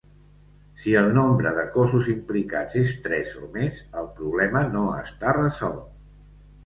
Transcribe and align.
Si 0.83 0.93
el 1.01 1.09
nombre 1.17 1.51
de 1.57 1.65
cossos 1.75 2.09
implicats 2.13 2.79
és 2.81 2.93
tres 3.09 3.35
o 3.43 3.51
més 3.59 3.77
el 4.01 4.09
problema 4.19 4.65
no 4.77 4.85
està 5.03 5.37
resolt. 5.41 5.85